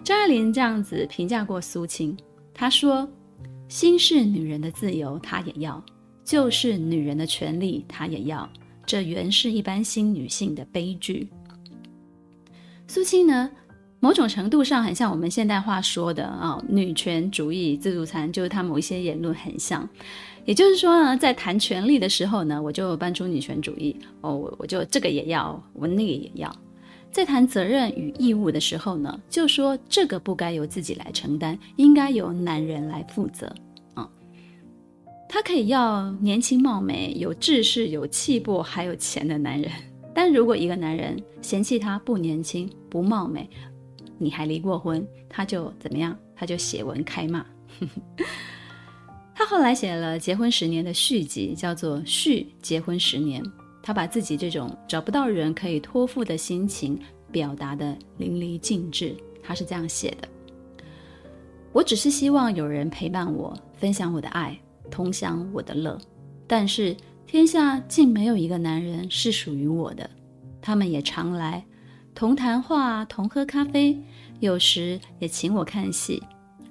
[0.03, 2.17] 张爱玲这样子评价过苏青，
[2.53, 3.07] 她说
[3.69, 5.83] ：“新是女人的自由她也要，
[6.25, 8.49] 旧是女人的权利她也要。
[8.83, 11.29] 这原是一般新女性的悲剧。
[12.87, 13.49] 苏青呢，
[13.99, 19.87] 某种程度上很像我们现代话说的啊、女权主义自助餐，就是她某一些言论很像。
[20.45, 26.51] 也就是说呢，在谈权利的时候呢，我就搬出女权主义哦，我我就这个也要，我那个也要。
[27.11, 33.53] 在谈责任与义务的时候呢，就说这个不该由自己来承担，应该由男人来负责。
[35.33, 39.71] 他可以要年轻貌美、有志士、有气魄、还有钱的男人，
[40.13, 43.49] 但如果一个男人嫌弃他不年轻、不貌美，
[44.17, 46.17] 你还离过婚，他就怎么样？
[46.35, 47.45] 他就写文开骂。
[49.33, 53.41] 他后来写了结婚十年的续集，叫做《续结婚十年》。
[53.81, 56.99] 他把自己这种找不到人可以托付的心情
[57.31, 59.15] 表达得淋漓尽致。
[59.43, 60.27] 他是这样写的
[61.73, 64.57] ：“我只是希望有人陪伴我，分享我的爱。”
[64.91, 65.97] 同享我的乐，
[66.45, 66.93] 但是
[67.25, 70.09] 天下竟没有一个男人是属于我的。
[70.61, 71.65] 他们也常来，
[72.13, 73.97] 同谈话，同喝咖啡，
[74.41, 76.21] 有时也请我看戏，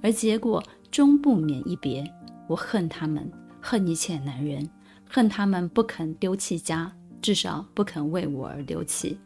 [0.03, 2.05] 而结果终不免一别。
[2.47, 4.69] 我恨他们，恨一切男人，
[5.09, 9.19] 恨他们不肯丢弃家，至少不肯为我而丢弃。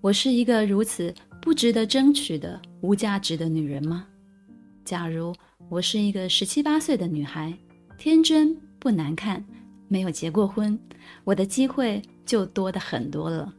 [0.00, 4.06] 我是一个如此不值得争取的无价值的女人吗？
[4.84, 5.34] 假如
[5.68, 7.52] 我是一个十七八岁的女孩。
[7.96, 9.42] 天真不难看，
[9.88, 10.78] 没有结过婚，
[11.22, 13.54] 我的机会就多得很多了。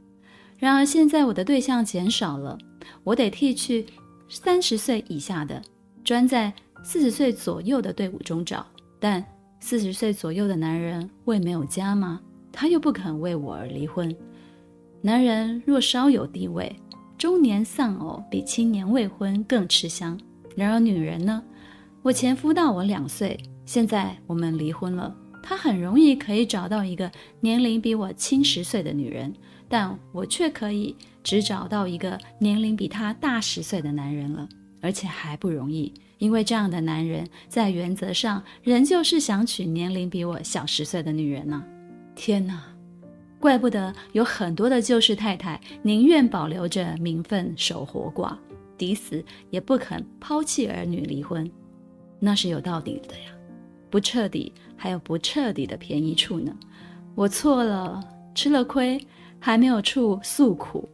[0.59, 2.57] 然而现在我的对象减少了，
[3.03, 3.87] 我得替去
[4.29, 5.59] 三十岁以下的，
[6.03, 6.53] 专在
[6.83, 8.63] 四十岁左右的队伍中找。
[8.99, 9.25] 但
[9.61, 12.21] 四十岁左右的男人会没有家吗？
[12.55, 14.15] 他又不肯为我而离婚。
[15.01, 16.73] 男人若稍有地位，
[17.17, 20.17] 中年丧偶比青年未婚更吃香。
[20.55, 21.43] 然而女人呢？
[22.01, 23.37] 我前夫大我两岁。
[23.65, 29.33] 现在我们离婚了，他很容易可以找到一个年龄比我轻十岁的女人，
[29.67, 34.47] 但我却可以只找到一个年龄比他大十岁的男人了，
[34.81, 41.61] 而且还不容易，因为这样的男人在原则上仍旧是想娶年龄比我小十岁的女人呢。
[42.15, 42.63] 天哪，
[43.39, 48.35] 怪不得有很多的旧式太太宁愿保留着名分守活寡，
[48.77, 51.49] 抵死也不肯抛弃儿女离婚，
[52.19, 53.31] 那是有道理的呀。
[53.89, 56.55] 不彻底，还有不彻底的便宜处呢。
[57.13, 58.01] 我错了，
[58.33, 58.99] 吃了亏，
[59.39, 60.89] 还没有处诉苦。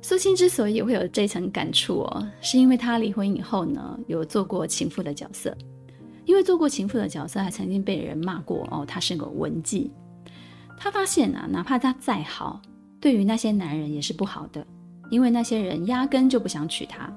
[0.00, 5.54] 苏青之所以会有这层感触哦，是因为她离婚以后呢，有做过情妇的角色。
[6.38, 9.90] 会做过情妇的角色，还曾经被人骂过哦，她是个文妓。
[10.78, 12.62] 她发现啊，哪怕她再好，
[13.00, 14.66] 对于那些男人也是不好的，
[15.10, 17.12] 因为那些人压根就不想娶她。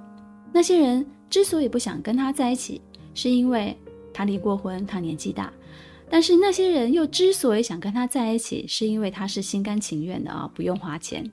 [0.52, 2.82] 那些人之所以不想跟她在一起。
[3.14, 3.78] 是因为
[4.14, 5.52] 他离过婚，他年纪大，
[6.10, 11.30] 但是那些人又之所以想跟他在一起，是因为他是心甘情愿的啊，不用花钱。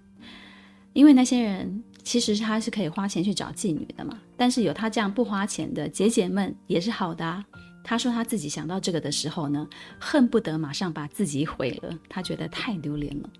[0.92, 7.44] 因为那些人其实他是可以花钱去找妓女的嘛，但是有他这样不花钱的姐姐们也是好的啊。
[7.88, 9.66] 他说他自己想到这个的时候呢，
[9.98, 13.30] 恨不得马上把自己毁了，他觉得太丢脸了。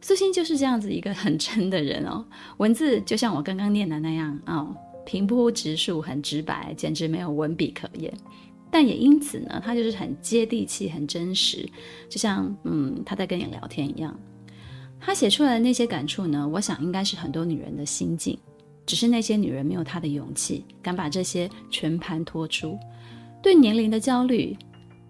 [0.00, 2.24] 苏青就是这样子一个很真的人哦，
[2.58, 4.38] 文字就像我刚刚念的那样。
[4.46, 8.10] 哦平铺直述，很直白，简直没有文笔可言。
[8.70, 11.68] 但也因此呢，他就是很接地气，很真实，
[12.08, 14.18] 就像嗯他在跟你聊天一样。
[14.98, 18.38] 他写出来的那些感触呢，我想应该是很多女人的心境，
[18.86, 22.78] 只是那些女人没有他的勇气，敢把这些全盘托出。
[23.44, 24.56] 对年龄的焦虑，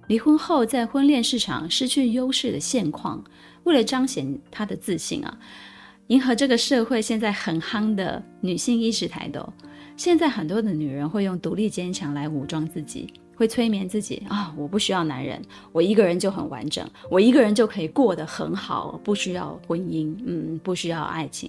[0.08, 3.22] 离婚后在婚恋市场失去优势的现况，
[3.62, 5.38] 为了彰显他的自信啊，
[6.08, 9.48] 迎合这个社会现在很夯的女性意识抬头。
[9.96, 21.48] 现在很多的女人会用独立坚强来武装自己，会催眠自己啊、我不需要男人，我一个人就很完整，我一个人就可以过得很好，不需要婚姻，嗯，不需要爱情。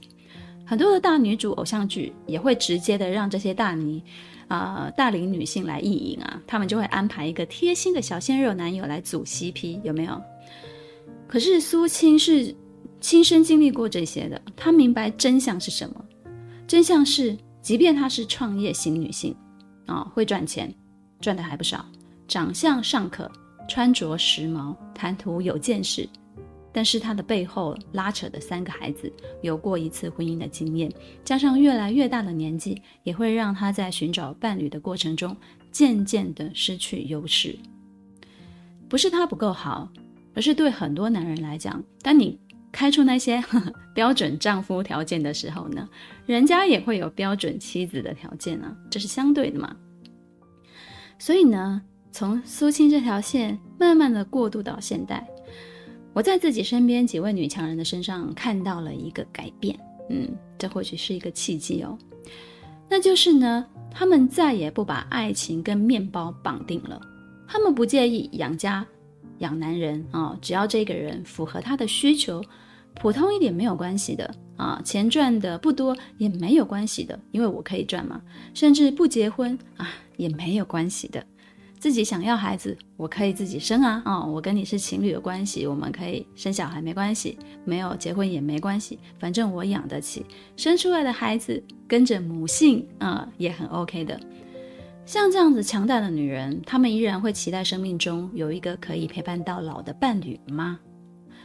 [0.64, 4.00] 很多的大女主偶像剧也会直接的让这些大女
[4.48, 10.22] 啊、大龄女性来意淫啊，他们就会安排一个贴心的小鲜肉男友来组 CP，有没有？
[11.28, 12.56] 可是苏青是
[13.02, 16.06] 亲身经历过这些的，她明白真相是什么，
[16.68, 17.38] 真相是。
[17.62, 19.36] 即便她是创业型女性，
[19.88, 20.72] 啊、会赚钱，
[21.20, 21.84] 赚的还不少，
[22.28, 23.28] 长相尚可，
[23.68, 26.08] 穿着时髦，谈吐有见识，
[26.76, 29.10] 但是她的背后拉扯的三个孩子，
[29.42, 30.92] 有过一次婚姻的经验，
[31.24, 35.34] 加上越来越大的年纪，也会让她在寻找伴侣的过程中，
[35.72, 37.58] 渐渐的失去优势。
[38.90, 39.90] 不是她不够好，
[40.34, 42.38] 而是对很多男人来讲，当你。
[42.72, 45.88] 开出那些呵 呵标准丈夫条件的时候呢，
[46.26, 49.74] 人家也会有标准妻子的条件啊，这是相对的嘛。
[51.18, 55.26] 所以呢，从苏青这条线慢慢的过渡到现代，
[56.16, 59.78] 我在自己身边几位女强人的身上看到了一个改变。
[60.10, 61.98] 嗯，这或许是一个契机哦。
[62.90, 67.02] 那就是呢，她们再也不把爱情跟面包绑定了，
[67.46, 68.88] 她们不介意养家
[69.40, 72.42] 养男人啊，只要这个人符合她的需求，
[73.02, 78.22] 普通一点没有关系的啊，钱赚的不多也没有关系的，因为我可以赚嘛，
[78.54, 81.22] 甚至不结婚啊也没有关系的。
[81.86, 84.02] 自己想要孩子，我可以自己生啊！
[84.08, 90.26] 哦，我跟你是情侣的关系，我们可以生小孩，没关系；没有结婚也没关系，反正我养得起。
[90.58, 94.20] 生出来的孩子跟着母姓啊，也很 OK 的。
[95.06, 100.80] 像这样子强大的女人，她们依然会期待生命中有一个可以陪伴到老的伴侣吗？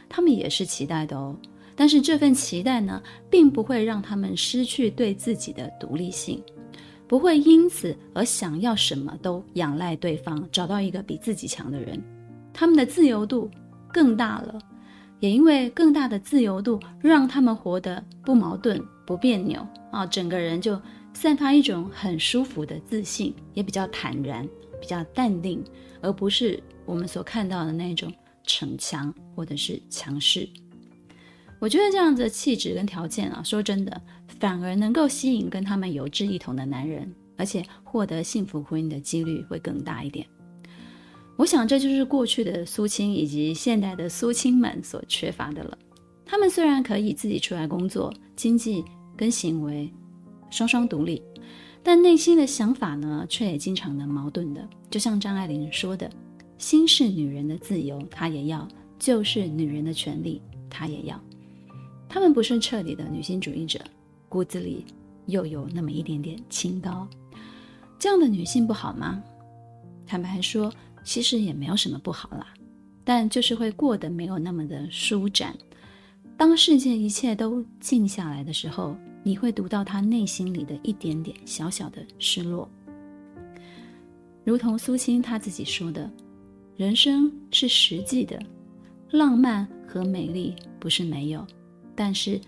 [0.09, 1.37] 她们也是期待的哦。
[1.75, 6.41] 但是这份期待呢，并不会让她们失去对自己的独立性。
[7.11, 12.01] 不会因此而想要什么都仰赖对方，找到一个比自己强的人，
[12.53, 13.51] 他们的自由度
[13.91, 14.57] 更大了，
[15.19, 19.59] 也因为更大的自由度，让他们活得不矛盾、不别扭
[19.91, 20.81] 啊，整个人就
[21.13, 24.47] 散发一种很舒服的自信，也比较坦然、
[24.79, 25.61] 比较淡定，
[25.99, 28.09] 而不是我们所看到的那种
[28.45, 30.47] 逞强或者是强势。
[31.59, 34.01] 我觉得这样的气质跟条件啊，说真的。
[34.41, 40.25] 反而能够吸引跟他们有志一同的男人，而且获得幸福婚姻的几率会更大一点。
[41.37, 45.77] 我想这就是过去的苏青以及现代的苏青们所缺乏的了。
[46.25, 48.83] 他们虽然可以自己出来工作，经济
[49.15, 49.87] 跟行为
[50.49, 51.21] 双双独立，
[51.83, 54.67] 但内心的想法呢，却也经常的矛盾的。
[54.89, 56.09] 就像张爱玲说的
[56.57, 58.67] ：“心是女人的自由，她也要；
[58.97, 61.21] 就是女人的权利，她也要。”
[62.09, 63.79] 他们不是彻底的女性主义者。
[64.31, 64.85] 骨子里
[65.25, 67.05] 又有那么一点点清高，
[67.99, 69.21] 这样的女性不好吗？
[70.07, 70.71] 坦白说，
[71.03, 72.47] 其实也没有什么不好啦，
[73.03, 75.53] 但就是会过得没有那么的舒展。
[76.37, 82.69] 当世界一切都静下来的时候，你会读到她内心里的一点点小小的失落。
[84.45, 86.09] 如同苏青她自己说的
[86.77, 88.41] ：“人生是实际的，
[89.09, 91.45] 浪漫和美丽不是没有，
[91.93, 92.39] 但是。”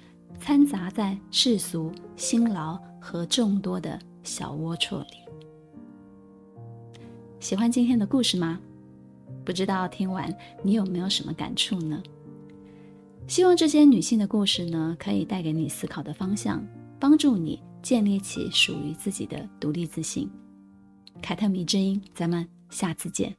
[0.45, 5.15] 掺杂在世俗、辛劳和众多的小龌龊里。
[7.39, 8.59] 喜欢今天的故事吗？
[9.45, 10.29] 不知道听完
[10.61, 12.03] 你有没有什么感触呢？
[13.25, 16.61] 希望这些女性的故事呢，可以带给你思考的方向，
[16.99, 20.29] 帮助你建立起属于自己的独立自信。
[21.21, 23.33] 凯特迷之音，咱们下次见。